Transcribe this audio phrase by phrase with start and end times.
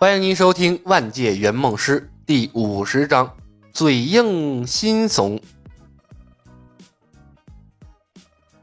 [0.00, 3.34] 欢迎您收听《万界圆梦师》第五十章：
[3.72, 5.40] 嘴硬心怂。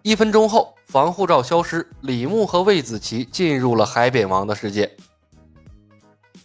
[0.02, 4.90] 一分钟后，防护罩消失，李牧和魏子琪进入了海扁王的世界。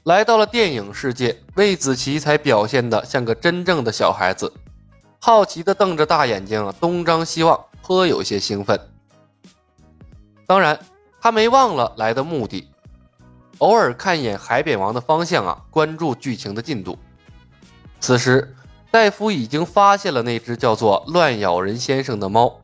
[0.03, 4.53] 来到了电影世界，魏子琪才表现得像个真正的小孩子，
[5.21, 8.77] 好奇的瞪着大眼睛，东张西望，颇有些兴奋。
[10.49, 10.77] 当然，
[11.21, 12.69] 他没忘了来的目的。
[13.61, 16.99] 偶尔看一眼海扁王的方向啊，关注剧情的进度。
[18.01, 18.57] 此时，
[18.91, 22.61] 戴夫已经发现了那只叫做乱咬人先生的猫，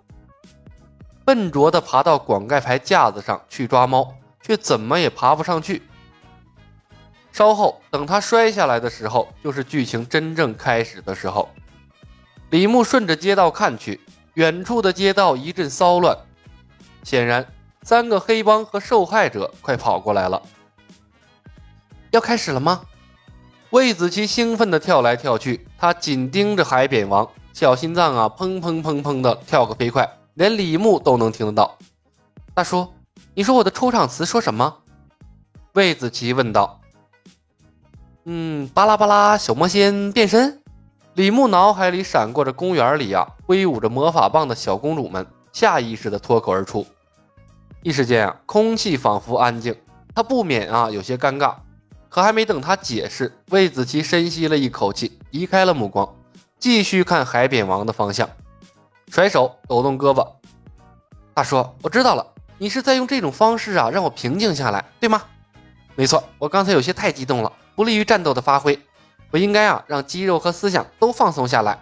[1.24, 5.82] 笨拙地爬到广盖牌架子上去抓猫，却怎么也爬不上去。
[7.30, 11.50] 稍后，等他摔下来的时候，就是剧情真正开始的时候。
[12.48, 14.00] 李牧顺着街道看去，
[14.34, 16.16] 远处的街道一阵骚乱，
[17.02, 17.46] 显然
[17.82, 20.40] 三个黑帮和受害者快跑过来了。
[22.10, 22.82] 要开始了吗？
[23.70, 31.76] 魏子琪兴奋地跳来跳去，他紧盯着海扁王，小心脏啊砰砰砰砰的跳个飞快，连李牧都能听得到。
[32.54, 32.88] 大叔，
[33.34, 34.78] 你说我的出场词说什么？
[35.72, 36.80] 魏子琪问道。
[38.24, 40.62] 嗯，巴拉巴拉，小魔仙变身。
[41.14, 46.86] 李牧脑海里闪过着公园里啊挥舞着魔法棒的小公主们，下意识地脱口而出。
[47.82, 49.74] 一时间啊，空气仿佛安静，
[50.14, 51.54] 他不免啊有些尴尬。
[52.16, 56.16] 可还没等他解释，魏子琪深吸了一口气，移开了目光，
[56.58, 58.26] 继续看海扁王的方向，
[59.10, 60.26] 甩手抖动胳膊
[61.34, 65.24] ：“大叔，我知道了，你是在用这种方式啊，让我平静下来，对吗
[65.94, 68.80] ？”“没错，我刚才有些太激动了，不利于战斗的发挥，
[69.30, 71.78] 我应该啊让肌肉和思想都放松下来。”“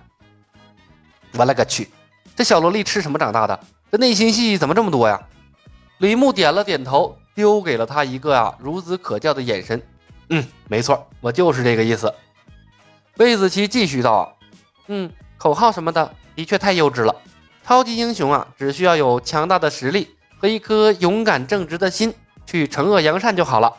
[1.38, 1.88] 我勒个去，
[2.34, 3.60] 这小萝莉吃什么长大的？
[3.92, 5.28] 这内心戏怎么这么多呀？”
[5.98, 9.80] 李牧点了点头，丢给了他一个啊孺子可教的眼神。
[10.30, 12.12] 嗯，没错，我就是这个意思。
[13.17, 14.37] 魏子琪继续道
[14.88, 17.15] ：“嗯，口号什么的，的确太幼稚了。
[17.65, 22.15] 超级英雄啊，只需要有强大的实力和一颗勇敢正直的心，
[22.47, 23.72] 去惩恶扬善就好了。”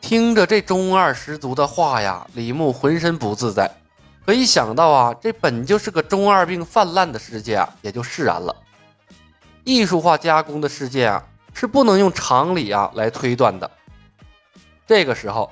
[0.00, 3.68] 听着这中二十足的话呀，李牧浑身不自在。
[4.24, 8.54] 可一想到啊，这本就是个中二病泛滥的世界啊，也就释然了。
[9.64, 13.68] 艺术化加工的世界啊，是不能用常理啊来推断的。
[14.86, 15.50] 这个时候，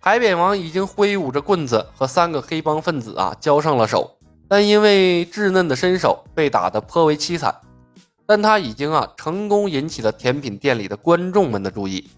[0.00, 4.16] 海扁王已经挥舞着棍子和三个黑帮分子啊交上了手，
[4.48, 7.54] 但因为稚嫩的身手被打得颇为凄惨。
[8.24, 12.08] 但他已经啊成功引起了甜品店里的观众们的注意。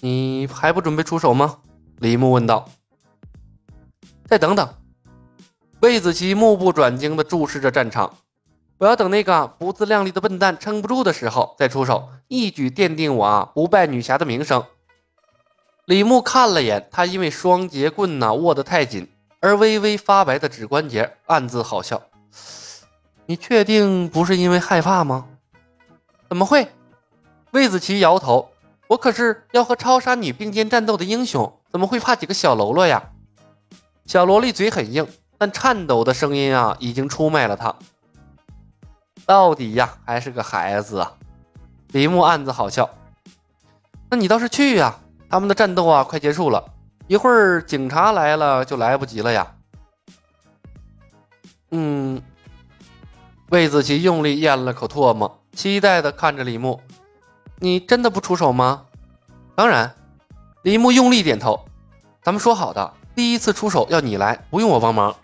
[0.00, 1.58] 你还不准备出手吗？
[2.00, 2.68] 李牧问道。
[4.26, 4.68] 再等等。
[5.80, 8.14] 魏子琪目不转睛地注视着战场。
[8.78, 14.64] 我要等那个不自量力的笨蛋撑不住的时候再出手，一举奠定我啊不败女侠的名声。
[15.86, 19.06] 李牧看了眼他，因为双节棍呐握得太紧
[19.40, 22.00] 而微微发白的指关节，暗自好笑。
[23.26, 25.26] 你确定不是因为害怕吗？
[26.28, 26.68] 怎么会？
[27.50, 28.50] 魏子琪摇头。
[28.86, 33.10] 我可是要和超杀女并肩战斗的英雄，怎么会怕几个小喽啰呀？
[34.06, 35.06] 小萝莉嘴很硬，
[35.38, 37.74] 但颤抖的声音啊，已经出卖了她。
[39.26, 41.14] 到底呀，还是个孩子啊！
[41.88, 42.88] 李牧暗自好笑。
[44.10, 45.00] 那你倒是去呀！
[45.34, 46.64] 他们的战斗啊，快结束了，
[47.08, 49.56] 一会儿警察来了就来不及了呀。
[51.72, 52.22] 嗯，
[53.50, 56.80] 魏子琪用力咽了口唾沫，期待的看着李牧
[57.58, 58.84] ：“你真的不出手吗
[59.56, 59.92] ？”“当然。”
[60.62, 61.64] 李牧用力点头。
[62.22, 65.16] “咱们说好的，第一次出手要你来，不用我帮忙。”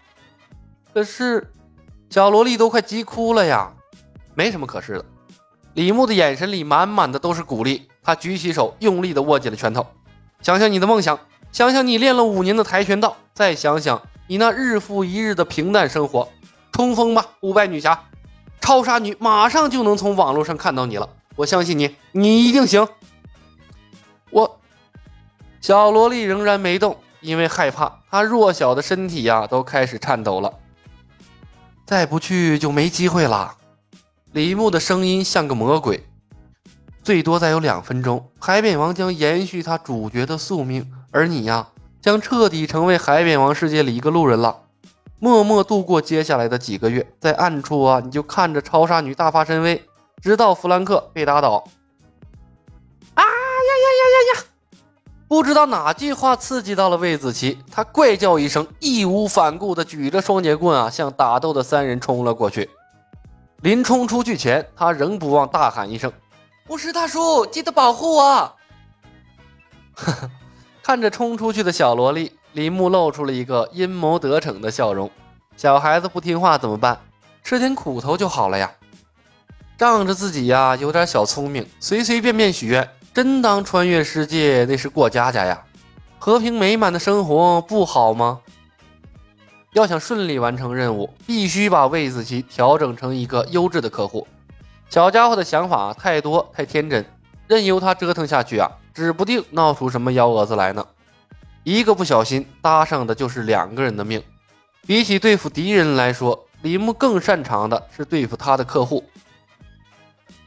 [0.93, 1.53] 可是，
[2.09, 3.73] 小萝莉都快急哭了呀。
[4.35, 5.05] 没什么可是的。
[5.75, 9.87] 李牧的眼神里满满的都是鼓励，他举起手，用力的握紧了拳头。
[10.43, 11.21] 想想你的梦想，
[11.53, 16.29] 想想你练了五年的跆拳道，再想想你那日复一日的平淡生活，
[16.73, 18.05] 冲锋吧，不败女侠！
[18.61, 22.89] 超杀女马上就能从网络上看到你了，我相信你，你一定行。
[24.31, 24.61] 我，
[25.61, 30.55] 小萝莉仍然没动，因为害怕，她弱小的身体呀都开始颤抖了。
[31.85, 33.57] 再不去就没机会了。
[34.33, 36.07] 李牧的声音像个魔鬼。
[37.11, 41.67] 最多再有两分钟，海扁王将延续他主角的宿命，而你呀，
[42.01, 44.61] 将彻底成为海扁王世界里一个路人了，
[45.19, 49.85] 默默度过接下来的几个月，在暗处啊，你就看着超杀女大发神威，
[50.23, 51.65] 直到弗兰克被打倒。
[53.15, 54.45] 啊呀呀呀呀呀！
[55.27, 62.71] 不知道哪句话刺激到了魏子琪，他怪叫一声，义无反顾地举着双截棍啊，向打斗的三人冲了过去。
[63.63, 66.13] 临冲出去前，他仍不忘大喊一声。
[66.71, 68.23] 不是大叔，记得保护我！
[69.93, 70.31] 呵 呵
[70.81, 75.11] 看着冲出去的小萝莉，李牧露出了一个阴谋得逞的笑容。
[75.57, 77.01] 小孩子不听话怎么办？
[77.43, 78.71] 吃点苦头就好了呀。
[79.77, 85.65] 仗着自己呀有点小聪明，随随便便许愿，真当穿越世界那是过家家呀？
[86.21, 88.43] 和平美满的生活不好吗？
[89.73, 94.29] 要想顺利完成任务，必须把魏子琪调整成一个优质的客户。
[94.91, 97.07] 小家伙的想法太多太天真，
[97.47, 100.85] 任由他折腾下去啊，指不定闹出什么幺蛾子来呢。
[101.63, 104.21] 一个不小心搭上的就是两个人的命。
[104.85, 109.05] 比起对付敌人来说，李牧更擅长的是对付他的客户。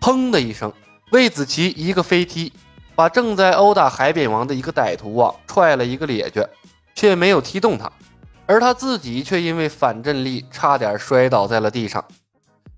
[0.01, 0.74] 砰的一声，
[1.13, 2.51] 魏子琪一个飞踢。
[2.95, 6.48] 把正在殴打海扁王的一个歹徒啊踹了一个趔趄，
[6.94, 7.92] 却没有踢动他，
[8.45, 12.04] 而他自己却因为反震力差点摔倒在了地上。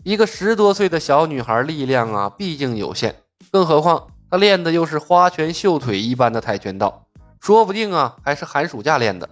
[0.05, 7.07] 一个十多岁的小女孩力量啊毕竟有限，更何况她练的又是花拳绣腿一般的跆拳道，
[7.41, 9.27] 说不定啊还是寒暑假练的。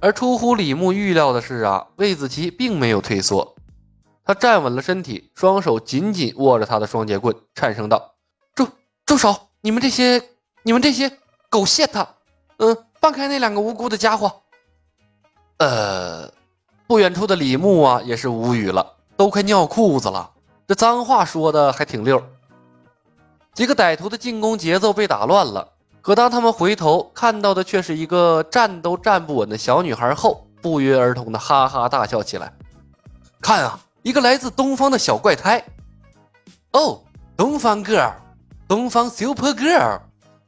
[0.00, 3.54] 而出乎李牧预料的是啊，魏子琪并没有退缩，
[4.24, 8.16] 他站稳了身体，双手紧紧握着他的双截棍，颤声道。
[9.06, 9.50] 住手！
[9.60, 10.20] 你们这些，
[10.64, 11.18] 你们这些
[11.48, 12.08] 狗血他！
[12.56, 14.42] 嗯，放开那两个无辜的家伙！
[15.58, 16.32] 呃，
[16.94, 20.30] 不远处的李牧啊，也是无语了，都快尿裤子了。
[20.68, 22.22] 这脏话说的还挺溜。
[23.52, 32.52] 几个歹徒的进攻节奏被打乱了，可当他们回头看到的却是一个站都站不稳的小女孩后，不约而同的哈哈大笑起来。
[33.40, 35.64] 看啊，一个来自东方的小怪胎！
[36.74, 37.02] 哦，
[37.36, 38.12] 东方 girl。
[38.68, 40.00] 东方 Super Girl，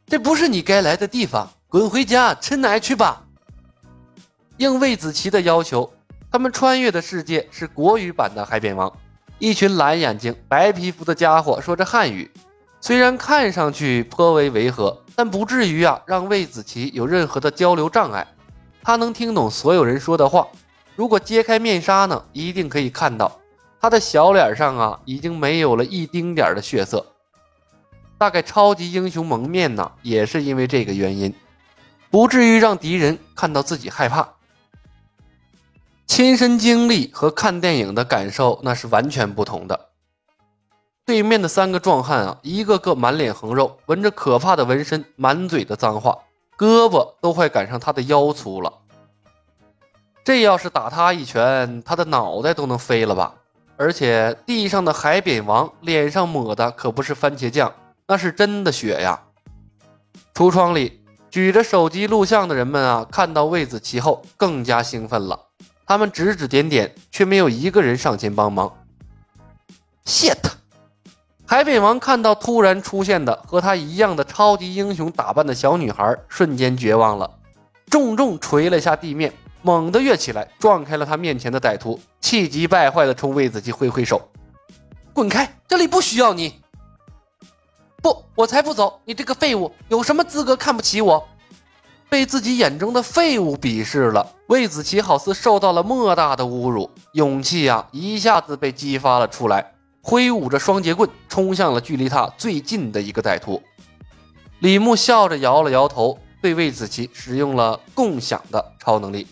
[0.07, 3.25] 这不是你该来的地方，滚回家吃奶去吧。
[4.59, 5.93] 应魏子琪的要求，
[6.31, 8.93] 他们穿越的世界是国语版的海扁王。
[9.39, 12.31] 一群蓝眼睛、白皮肤的家伙说着汉语，
[12.81, 18.27] 虽然看上去颇为违和，但不至于啊让魏子琪有任何的交流障碍。
[18.83, 20.47] 他能听懂所有人说的话。
[20.95, 23.39] 如果揭开面纱呢，一定可以看到
[23.79, 27.05] 他的小脸上啊已经没有了一丁点的血色。
[28.17, 31.35] 大概超级英雄蒙面呢，也是因为这个原因，
[32.11, 34.36] 不至于让敌人看到自己害怕。
[36.07, 39.89] 亲身经历和看电影的感受那是完全不同的。
[41.05, 46.19] 对面的三个壮汉啊，一个个满脸横肉，纹着可怕的纹身，满嘴的脏话，
[46.57, 48.73] 胳膊都快赶上他的腰粗了。
[50.25, 53.35] 这要是打他一拳，他的脑袋都能飞了吧？
[53.77, 57.73] 而且地上的海扁王脸上抹的可不是番茄酱。
[58.09, 59.21] 那是真的血呀！
[60.33, 65.46] 橱窗里举着手机录像的人们啊，看到魏子琪后更加兴奋了。
[65.87, 68.73] 他们指指点点，却没有一个人上前帮忙。
[70.05, 70.37] shit！
[71.47, 77.39] 海扁王看到突然出现的和他一样的超级英雄打扮的小女孩，瞬间绝望了，
[77.89, 84.29] 重重捶了下地面，猛地跃起来，撞开了他面前的歹徒，气急败坏地冲卫子琪挥挥手
[85.15, 86.61] ：“滚开，这里不需要你。”
[88.03, 89.01] 不，我才不走！
[89.05, 91.29] 你这个废物，有什么资格看不起我？
[92.09, 103.63] 被自己眼中的废物鄙视了，魏子琪好似受到了莫大的侮辱，勇气啊一下子被激发了出来，挥舞着双截棍冲向了距离他最近的一个歹徒。
[104.61, 109.27] 李牧笑着摇了摇头，对魏子琪使用了共享的超能力，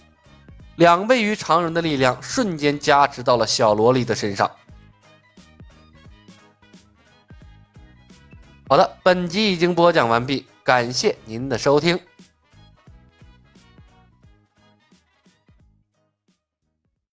[0.76, 4.50] 两倍于常人的力量瞬间加持到了小萝莉的身上。
[8.68, 11.98] 好的，本集已经播讲完毕，感谢您的收听。